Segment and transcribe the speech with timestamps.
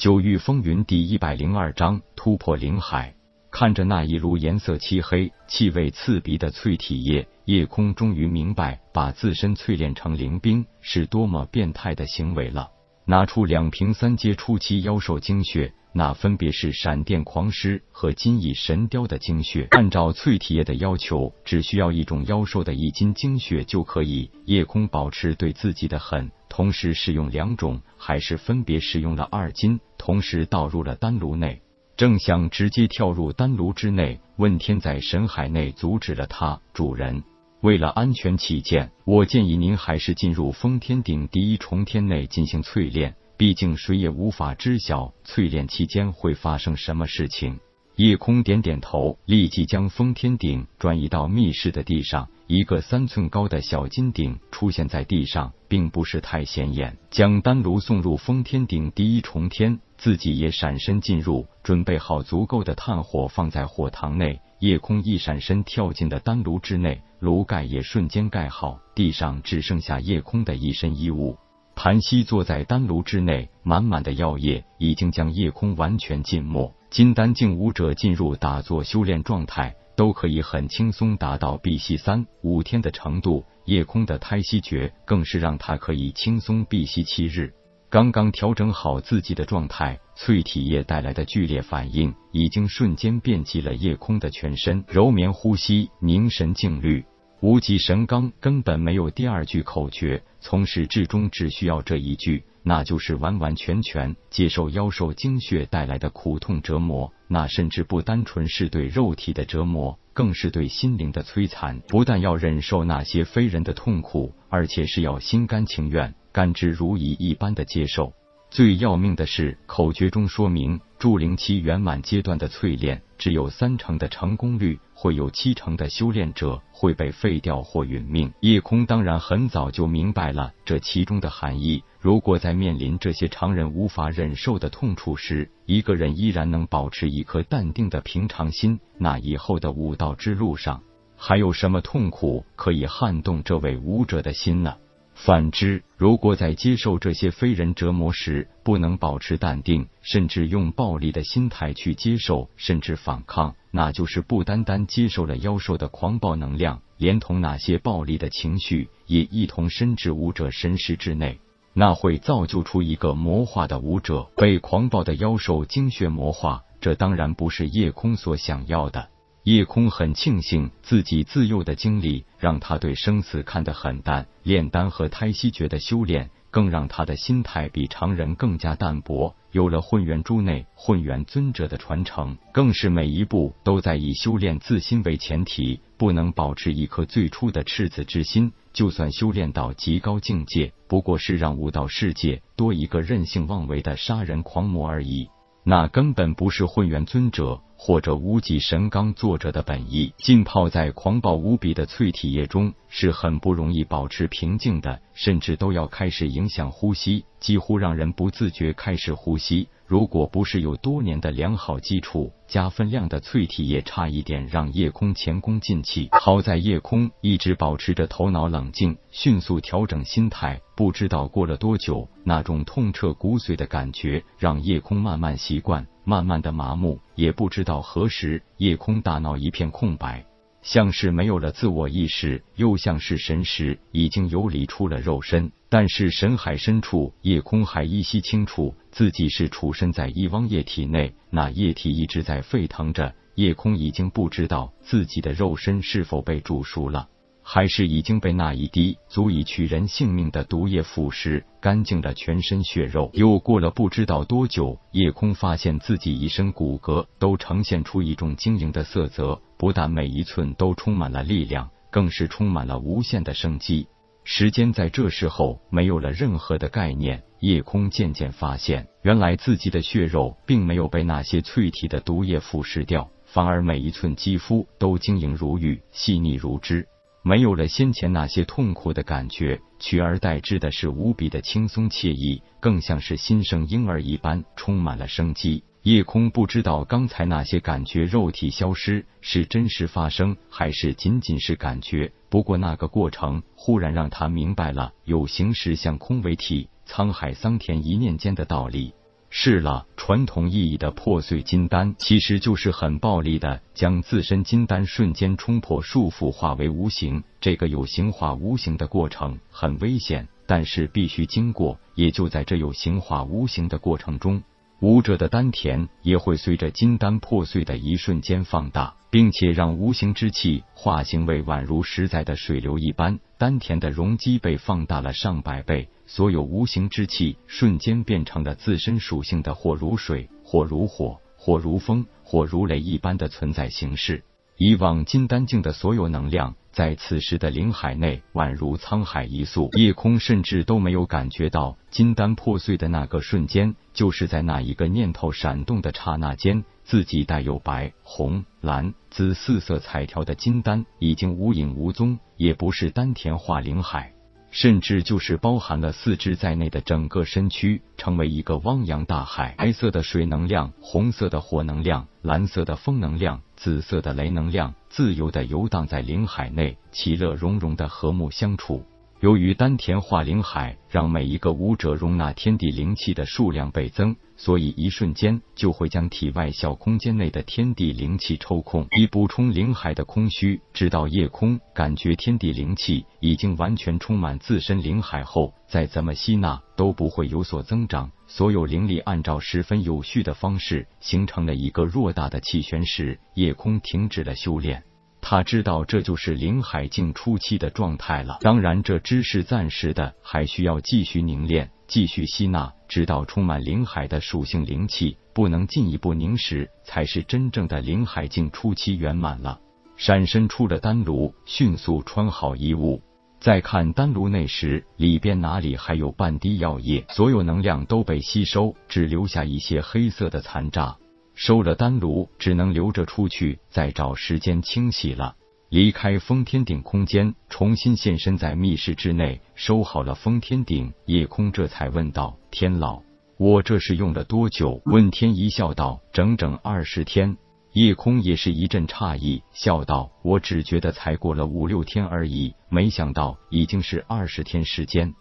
[0.00, 3.14] 九域风云第一百零二章突破灵海。
[3.50, 12.70] 看着那一炉颜色漆黑、气味刺鼻的淬体液，夜空终于明白，把自身淬炼成灵冰是多么变态的行为了。
[13.04, 19.68] 拿出两瓶三阶初期妖兽精血，那分别是闪电狂狮和金翼神雕的精血。
[19.72, 24.30] 按照淬体液的要求，只需要一种妖兽的一斤精血就可以。
[24.46, 26.30] 夜空保持对自己的狠，
[26.60, 31.62] 同时使用两种，还是分别使用了二斤，同时倒入了丹炉内。
[31.96, 36.60] 正想直接跳入丹炉之内，问天在神海内阻止了他。
[36.74, 37.24] 主人。
[37.62, 43.14] 为了安全起见，我建议您还是进入封天顶第一重天内进行淬炼。
[43.38, 47.58] 毕竟谁也无法知晓淬炼期间会发生什么事情。
[47.96, 52.28] 夜空点点头，立即将封天顶转移到密室的地上。
[52.52, 56.98] 一个三寸高的小金鼎出现在地上，并不是太显眼。
[57.08, 64.40] 将丹炉送入封天顶第一重天，自己也闪身进入，准备好足够的炭火放在火塘内。
[64.58, 71.36] 夜空一闪身跳进了丹炉之内，炉盖也瞬间盖好，地上只剩下夜空的一身衣物。
[71.76, 76.74] 盘膝坐在丹炉之内，满满的药液已经将夜空完全浸没。
[76.90, 79.76] 金丹境武者进入打坐修炼状态。
[80.00, 87.52] 都可以很轻松达到闭息三五天的程度，夜空的胎息诀更是让他可以轻松闭息七日。
[87.90, 94.82] 刚刚调整好自己的状态，淬体液带来的剧烈反应已经瞬间遍及了夜空的全身。
[94.88, 97.04] 柔绵呼吸，凝神静虑。
[97.42, 107.12] 无极神罡根本没有第二句口诀，从始至终只需要这一句，那就是完完全全接受妖兽精血带来的苦痛折磨。
[107.26, 111.80] 那甚至不单纯是对肉体的折磨，更是对心灵的摧残。
[111.88, 118.12] 不但要忍受那些非人的痛苦，而且是要心甘情愿、甘之如饴一般的接受。
[118.50, 128.30] 最要命的是，口诀中说明，筑灵期圆满阶段的淬炼只有三成的成功率，会有七成的修炼者会被废掉或殒命。
[128.40, 131.82] 夜空当然很早就明白了这其中的含义。
[132.00, 140.82] 如果在面临这些常人无法忍受的痛楚时，一个人依然能保持一颗淡定的平常心，那以后的武道之路上，
[141.16, 144.76] 还有什么痛苦可以撼动这位武者的心呢？
[145.22, 161.38] 反之，如果在接受这些非人折磨时不能保持淡定，甚至用暴力的心态去接受，甚至反抗，那就是不单单接受了妖兽的狂暴能量，连同那些暴力的情绪也一同深至武者神识之内，
[161.74, 166.62] 那会造就出一个魔化的武者，被狂暴的妖兽精血魔化。
[166.80, 169.09] 这当然不是夜空所想要的。
[169.44, 174.26] 夜空很庆幸自己自幼的经历，让他对生死看得很淡。
[174.42, 179.34] 炼丹和胎息诀的修炼，更让他的心态比常人更加淡薄。
[179.52, 188.52] 有了混元珠内混元尊者的传承，更是每一步都在以修炼自心为前提，不能保持一颗最初的赤子之心。
[188.74, 195.28] 就算修炼到极高境界，不过是让武道世界多一个任性妄为的杀人狂魔而已。
[195.64, 197.60] 那根本不是混元尊者。
[197.82, 209.66] 或者无极神罡作者的本意，浸泡在狂暴无比的淬体液中是很不容易保持平静的，甚至都要开始影响呼吸，几乎让人不自觉开始呼吸。
[209.86, 216.10] 如果不是有多年的良好基础，加分量的淬体液差一点让夜空前功尽弃。
[216.12, 220.60] 好在夜空一直保持着头脑冷静，迅速调整心态。
[220.76, 227.00] 不知道过了多久，那种痛彻骨髓的感觉让夜空慢慢习惯，慢慢的麻木。
[227.14, 230.24] 也不知道何时，夜空大脑一片空白。
[230.62, 235.50] 像是没有了自我意识，又像是神识已经游离出了肉身。
[235.70, 243.14] 但是神海深处，夜空还依稀清楚自己是处身在一汪液体内，那液体一直在沸腾着。
[243.36, 247.08] 夜空已经不知道自己的肉身是否被煮熟了。
[247.52, 253.10] 还是已经被那一滴足以取人性命的毒液腐蚀干净了全身血肉。
[253.12, 263.88] 又过了不知道多久，夜空发现自己一身骨骼都呈现出一种晶莹的色泽，不但每一寸都充满了力量，更是充满了无限的生机。
[264.22, 267.24] 时间在这时候没有了任何的概念。
[267.40, 276.86] 夜空渐渐发现，原来自己的血肉并没有被那些淬体的毒液腐蚀掉，反而每一寸肌肤都晶莹如玉，细腻如脂。
[277.22, 285.62] 没有了先前那些痛苦的感觉，取而代之的是无比的轻松惬意，更像是新生婴儿一般，充满了生机。
[285.82, 292.12] 夜空不知道刚才那些感觉肉体消失是真实发生，还是仅仅是感觉。
[292.28, 298.92] 不过那个过程忽然让他明白了有形实相空为体，沧海桑田一念间的道理。
[299.32, 307.22] 是了，传统意义的破碎金丹，其实就是很暴力的将自身金丹瞬间冲破束缚，化为无形。
[307.40, 311.78] 这个有形化无形的过程很危险，但是必须经过。
[311.94, 314.42] 也就在这有形化无形的过程中，
[314.80, 325.88] 武者的丹田也会随着金丹破碎的一瞬间放大，并且让无形之气化形为宛如实在的水流一般，丹田的容积被放大了上百倍。
[326.12, 334.24] 所有无形之气瞬间变成了自身属性的或如水、或如火、或如风、或如雷一般的存在形式。
[334.56, 354.12] 以往金丹境的所有能量，在此时的灵海内宛如沧海一粟，夜空甚至都没有感觉到金丹破碎的那个瞬间，就是在那一个念头闪动的刹那间，自己带有白、红、蓝、紫四色彩条的金丹已经无影无踪，也不是丹田化灵海。
[354.50, 359.54] 甚至就是包含了四肢在内的整个身躯，成为一个汪洋大海。
[359.56, 368.84] 白色的水能量，红色的火能量，蓝色的风能量，紫色的雷能量，自由的游荡在灵海内，其乐融融的和睦相处。
[369.20, 380.58] 由于丹田化灵海，让每一个武者容纳天地灵气的数量倍增，所以一瞬间就会将体外小空间内的天地灵气抽空，以补充灵海的空虚。
[380.72, 388.10] 直到夜空感觉天地灵气已经完全充满自身灵海后，再怎么吸纳都不会有所增长。
[388.26, 394.82] 所有灵力按照十分有序的方式形成了一个偌大的气旋时，夜空停止了修炼。
[395.30, 398.38] 他知道这就是灵海境初期的状态了。
[398.40, 409.60] 当然，这只是暂时的，还需要继续凝练、继续吸纳，直到充满灵海的属性灵气不能进一步凝实，才是真正的灵海境初期圆满了。
[409.96, 413.00] 闪身出了丹炉，迅速穿好衣物，
[413.38, 417.04] 再看丹炉内时，里边哪里还有半滴药液？
[417.08, 420.96] 所有能量都被吸收，只留下一些黑色的残渣。
[421.40, 425.36] 收了丹炉，只能留着出去，再找时间清洗了。
[425.70, 433.00] 离开封天顶空间，重新现身在密室之内，收好了封天顶，夜空这才问道：“天老，
[433.38, 437.38] 我这是用了多久？”问天一笑道：“整整二十天。”
[437.72, 445.14] 夜空也是一阵诧异，笑道：“我只觉得才过了五六天而已，没想到已经是二十天时间。”